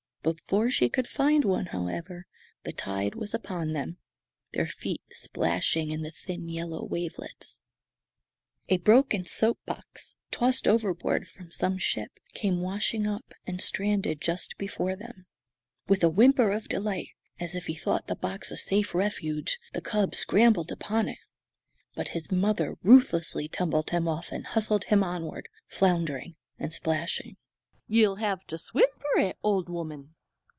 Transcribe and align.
Before 0.23 0.69
she 0.69 0.87
could 0.87 1.07
find 1.07 1.43
one, 1.43 1.65
however, 1.65 2.27
the 2.63 2.71
tide 2.71 3.15
was 3.15 3.33
upon 3.33 3.73
them, 3.73 3.97
their 4.53 4.67
feet 4.67 5.01
splashing 5.09 5.89
in 5.89 6.03
the 6.03 6.11
thin 6.11 6.47
yellow 6.47 6.85
wavelets. 6.85 7.59
A 8.69 8.77
broken 8.77 9.25
soap 9.25 9.57
box, 9.65 10.13
tossed 10.29 10.67
overboard 10.67 11.27
from 11.27 11.51
some 11.51 11.79
ship, 11.79 12.19
came 12.35 12.61
washing 12.61 13.07
up, 13.07 13.33
and 13.47 13.59
stranded 13.59 14.21
just 14.21 14.59
before 14.59 14.95
them. 14.95 15.25
With 15.87 16.03
a 16.03 16.09
whimper 16.09 16.51
of 16.51 16.67
delight, 16.69 17.09
as 17.39 17.55
if 17.55 17.65
he 17.65 17.73
thought 17.73 18.05
the 18.05 18.13
box 18.15 18.51
a 18.51 18.57
safe 18.57 18.93
refuge, 18.93 19.57
the 19.73 19.81
cub 19.81 20.13
scrambled 20.13 20.71
upon 20.71 21.07
it; 21.07 21.17
but 21.95 22.09
his 22.09 22.31
mother 22.31 22.75
ruthlessly 22.83 23.47
tumbled 23.47 23.89
him 23.89 24.07
off 24.07 24.31
and 24.31 24.45
hustled 24.45 24.83
him 24.83 25.03
onward, 25.03 25.49
floundering 25.67 26.35
and 26.59 26.71
splashing. 26.73 27.37
"Ye'll 27.87 28.15
hev 28.17 28.45
to 28.47 28.57
swim 28.57 28.85
fer 28.99 29.19
it, 29.19 29.37
Old 29.43 29.67
Woman!" 29.67 30.15